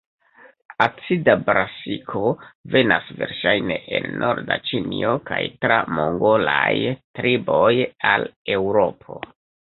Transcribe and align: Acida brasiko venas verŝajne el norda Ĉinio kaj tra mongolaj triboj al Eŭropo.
Acida 0.83 1.33
brasiko 1.49 2.21
venas 2.75 3.11
verŝajne 3.19 3.77
el 3.99 4.09
norda 4.25 4.57
Ĉinio 4.71 5.13
kaj 5.29 5.39
tra 5.67 5.79
mongolaj 5.99 6.73
triboj 7.21 7.71
al 8.17 8.27
Eŭropo. 8.59 9.23